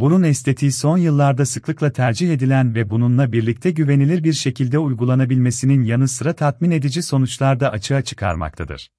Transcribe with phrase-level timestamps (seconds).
[0.00, 6.08] Burun estetiği son yıllarda sıklıkla tercih edilen ve bununla birlikte güvenilir bir şekilde uygulanabilmesinin yanı
[6.08, 8.90] sıra tatmin edici sonuçlar da açığa çıkarmaktadır.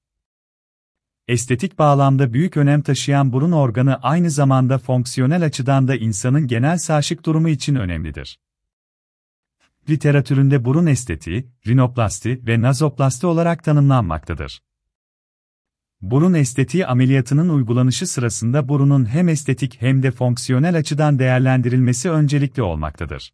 [1.28, 7.26] Estetik bağlamda büyük önem taşıyan burun organı aynı zamanda fonksiyonel açıdan da insanın genel sağlık
[7.26, 8.40] durumu için önemlidir.
[9.90, 14.62] Literatüründe burun estetiği, rinoplasti ve nazoplasti olarak tanımlanmaktadır.
[16.02, 23.34] Burun estetiği ameliyatının uygulanışı sırasında burunun hem estetik hem de fonksiyonel açıdan değerlendirilmesi öncelikli olmaktadır.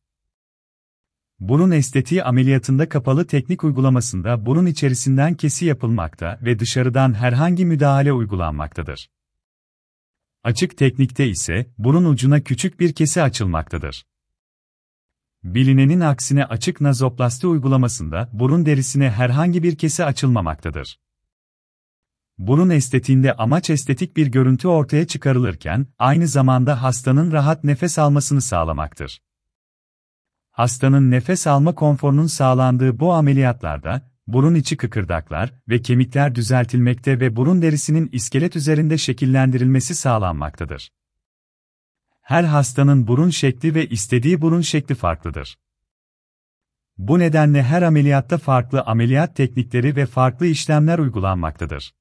[1.40, 9.10] Burun estetiği ameliyatında kapalı teknik uygulamasında burun içerisinden kesi yapılmakta ve dışarıdan herhangi müdahale uygulanmaktadır.
[10.44, 14.06] Açık teknikte ise burun ucuna küçük bir kesi açılmaktadır.
[15.44, 20.98] Bilinenin aksine açık nazoplasti uygulamasında burun derisine herhangi bir kesi açılmamaktadır.
[22.38, 29.22] Burun estetiğinde amaç estetik bir görüntü ortaya çıkarılırken, aynı zamanda hastanın rahat nefes almasını sağlamaktır.
[30.52, 37.62] Hastanın nefes alma konforunun sağlandığı bu ameliyatlarda, burun içi kıkırdaklar ve kemikler düzeltilmekte ve burun
[37.62, 40.92] derisinin iskelet üzerinde şekillendirilmesi sağlanmaktadır.
[42.22, 45.58] Her hastanın burun şekli ve istediği burun şekli farklıdır.
[46.98, 51.94] Bu nedenle her ameliyatta farklı ameliyat teknikleri ve farklı işlemler uygulanmaktadır.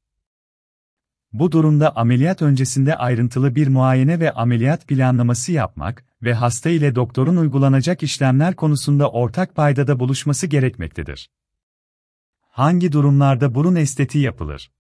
[1.33, 7.37] Bu durumda ameliyat öncesinde ayrıntılı bir muayene ve ameliyat planlaması yapmak ve hasta ile doktorun
[7.37, 11.31] uygulanacak işlemler konusunda ortak paydada buluşması gerekmektedir.
[12.41, 14.71] Hangi durumlarda burun estetiği yapılır?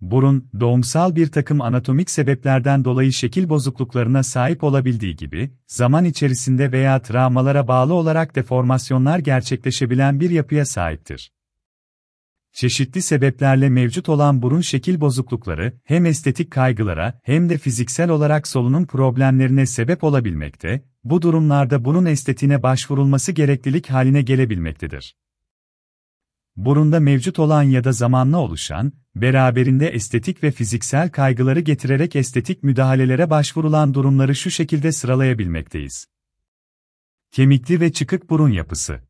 [0.00, 7.02] Burun, doğumsal bir takım anatomik sebeplerden dolayı şekil bozukluklarına sahip olabildiği gibi, zaman içerisinde veya
[7.02, 11.32] travmalara bağlı olarak deformasyonlar gerçekleşebilen bir yapıya sahiptir.
[12.56, 18.86] Çeşitli sebeplerle mevcut olan burun şekil bozuklukları hem estetik kaygılara hem de fiziksel olarak solunum
[18.86, 25.16] problemlerine sebep olabilmekte, bu durumlarda burun estetiğine başvurulması gereklilik haline gelebilmektedir.
[26.56, 33.30] Burunda mevcut olan ya da zamanla oluşan, beraberinde estetik ve fiziksel kaygıları getirerek estetik müdahalelere
[33.30, 36.06] başvurulan durumları şu şekilde sıralayabilmekteyiz.
[37.30, 39.00] Kemikli ve çıkık burun yapısı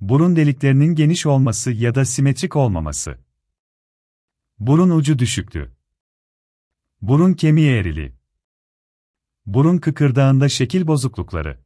[0.00, 3.18] Burun deliklerinin geniş olması ya da simetrik olmaması.
[4.58, 5.76] Burun ucu düşüklü.
[7.00, 8.16] Burun kemiği eğrili.
[9.46, 11.60] Burun kıkırdağında şekil bozuklukları.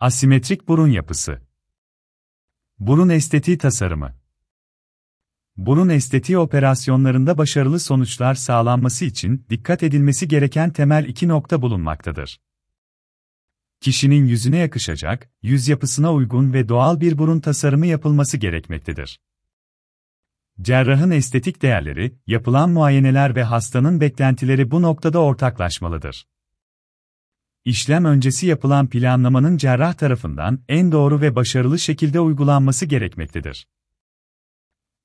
[0.00, 1.42] Asimetrik burun yapısı.
[2.78, 4.16] Burun estetiği tasarımı.
[5.56, 12.40] Burun estetiği operasyonlarında başarılı sonuçlar sağlanması için dikkat edilmesi gereken temel iki nokta bulunmaktadır
[13.80, 19.20] kişinin yüzüne yakışacak, yüz yapısına uygun ve doğal bir burun tasarımı yapılması gerekmektedir.
[20.60, 26.26] Cerrahın estetik değerleri, yapılan muayeneler ve hastanın beklentileri bu noktada ortaklaşmalıdır.
[27.64, 33.66] İşlem öncesi yapılan planlamanın cerrah tarafından en doğru ve başarılı şekilde uygulanması gerekmektedir.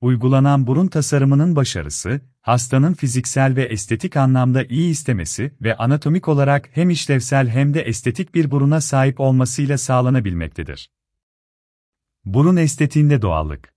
[0.02, 6.90] Uygulanan burun tasarımının başarısı, hastanın fiziksel ve estetik anlamda iyi istemesi ve anatomik olarak hem
[6.90, 10.90] işlevsel hem de estetik bir buruna sahip olmasıyla sağlanabilmektedir.
[12.24, 13.74] Burun estetiğinde doğallık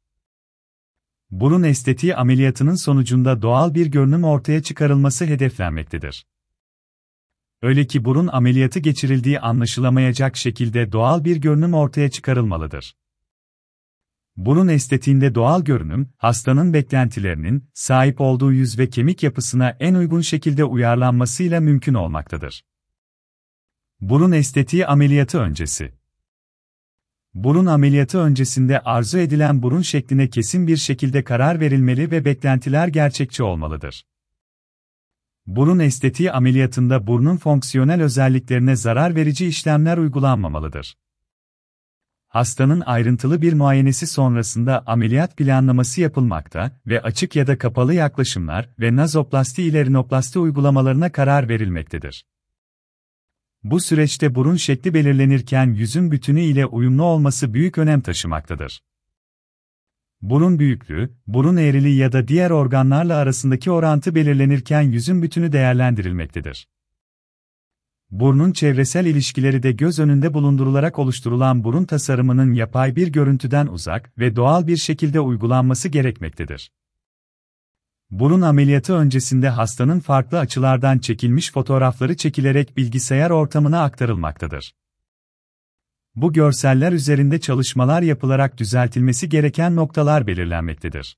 [1.32, 6.26] Burun estetiği ameliyatının sonucunda doğal bir görünüm ortaya çıkarılması hedeflenmektedir.
[7.62, 12.96] Öyle ki burun ameliyatı geçirildiği anlaşılamayacak şekilde doğal bir görünüm ortaya çıkarılmalıdır.
[14.38, 20.64] Burun estetiğinde doğal görünüm, hastanın beklentilerinin, sahip olduğu yüz ve kemik yapısına en uygun şekilde
[20.64, 22.66] uyarlanmasıyla mümkün olmaktadır.
[24.02, 25.94] Burun estetiği ameliyatı öncesi
[27.34, 33.44] Burun ameliyatı öncesinde arzu edilen burun şekline kesin bir şekilde karar verilmeli ve beklentiler gerçekçi
[33.44, 34.06] olmalıdır.
[35.46, 40.96] Burun estetiği ameliyatında burnun fonksiyonel özelliklerine zarar verici işlemler uygulanmamalıdır
[42.36, 48.96] hastanın ayrıntılı bir muayenesi sonrasında ameliyat planlaması yapılmakta ve açık ya da kapalı yaklaşımlar ve
[48.96, 52.26] nazoplasti ile rinoplasti uygulamalarına karar verilmektedir.
[53.64, 58.82] Bu süreçte burun şekli belirlenirken yüzün bütünü ile uyumlu olması büyük önem taşımaktadır.
[60.22, 66.68] Burun büyüklüğü, burun eğriliği ya da diğer organlarla arasındaki orantı belirlenirken yüzün bütünü değerlendirilmektedir.
[68.12, 74.36] Burnun çevresel ilişkileri de göz önünde bulundurularak oluşturulan burun tasarımının yapay bir görüntüden uzak ve
[74.36, 76.72] doğal bir şekilde uygulanması gerekmektedir.
[78.12, 84.76] Burun ameliyatı öncesinde hastanın farklı açılardan çekilmiş fotoğrafları çekilerek bilgisayar ortamına aktarılmaktadır.
[86.16, 91.18] Bu görseller üzerinde çalışmalar yapılarak düzeltilmesi gereken noktalar belirlenmektedir.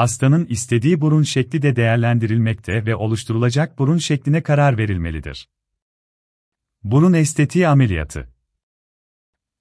[0.00, 5.48] Hastanın istediği burun şekli de değerlendirilmekte ve oluşturulacak burun şekline karar verilmelidir.
[6.84, 8.28] Burun estetiği ameliyatı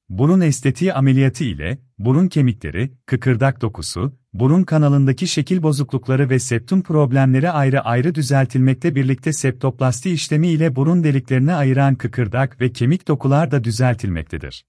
[0.10, 7.52] Burun estetiği ameliyatı ile, burun kemikleri, kıkırdak dokusu, burun kanalındaki şekil bozuklukları ve septum problemleri
[7.52, 13.64] ayrı ayrı düzeltilmekte birlikte septoplasti işlemi ile burun deliklerini ayıran kıkırdak ve kemik dokular da
[13.64, 14.66] düzeltilmektedir.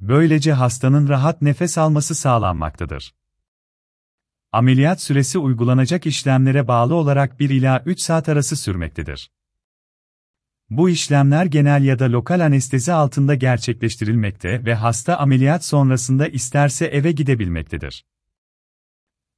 [0.00, 3.21] Böylece hastanın rahat nefes alması sağlanmaktadır.
[4.52, 9.30] Ameliyat süresi uygulanacak işlemlere bağlı olarak 1 ila 3 saat arası sürmektedir.
[10.70, 17.12] Bu işlemler genel ya da lokal anestezi altında gerçekleştirilmekte ve hasta ameliyat sonrasında isterse eve
[17.12, 18.04] gidebilmektedir.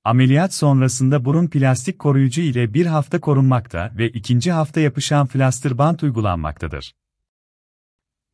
[0.05, 6.03] Ameliyat sonrasında burun plastik koruyucu ile bir hafta korunmakta ve ikinci hafta yapışan flaster bant
[6.03, 6.95] uygulanmaktadır.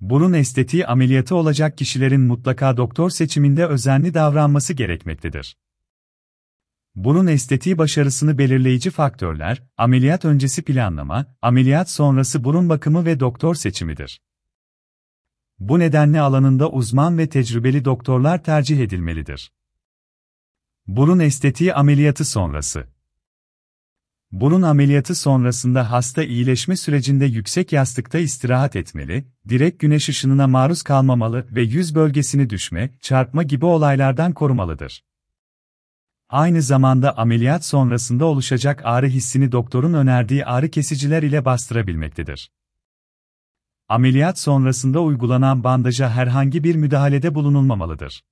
[0.01, 5.57] Burun estetiği ameliyatı olacak kişilerin mutlaka doktor seçiminde özenli davranması gerekmektedir.
[6.95, 14.21] Burun estetiği başarısını belirleyici faktörler, ameliyat öncesi planlama, ameliyat sonrası burun bakımı ve doktor seçimidir.
[15.59, 19.53] Bu nedenle alanında uzman ve tecrübeli doktorlar tercih edilmelidir.
[20.87, 22.87] Burun estetiği ameliyatı sonrası
[24.33, 31.47] Burun ameliyatı sonrasında hasta iyileşme sürecinde yüksek yastıkta istirahat etmeli, direkt güneş ışınına maruz kalmamalı
[31.51, 35.10] ve yüz bölgesini düşme, çarpma gibi olaylardan korumalıdır.
[36.31, 42.51] Aynı zamanda ameliyat sonrasında oluşacak ağrı hissini doktorun önerdiği ağrı kesiciler ile bastırabilmektedir.
[43.89, 48.23] Ameliyat sonrasında uygulanan bandaja herhangi bir müdahalede bulunulmamalıdır.